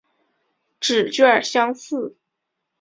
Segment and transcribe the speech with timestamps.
[0.79, 2.15] 指券相似。